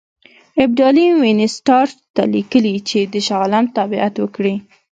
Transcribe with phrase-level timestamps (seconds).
[0.63, 4.55] ابدالي وینسیټارټ ته لیکلي چې د شاه عالم تابعیت وکړي.